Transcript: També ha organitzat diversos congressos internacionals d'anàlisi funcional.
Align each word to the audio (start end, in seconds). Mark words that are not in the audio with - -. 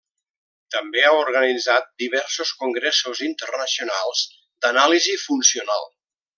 També 0.75 1.03
ha 1.09 1.11
organitzat 1.17 1.91
diversos 2.05 2.55
congressos 2.63 3.23
internacionals 3.29 4.25
d'anàlisi 4.65 5.19
funcional. 5.29 5.91